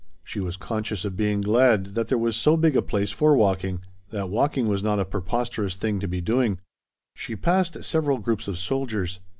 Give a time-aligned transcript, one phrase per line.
[0.23, 3.81] She was conscious of being glad that there was so big a place for walking,
[4.09, 6.57] that walking was not a preposterous thing to be doing.
[7.13, 9.19] She passed several groups of soldiers.